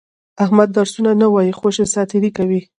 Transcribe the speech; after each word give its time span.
احمد 0.43 0.69
درسونه 0.77 1.11
نه 1.21 1.27
وایي، 1.33 1.57
خوشې 1.59 1.85
ساتېري 1.93 2.31
کوي. 2.37 2.61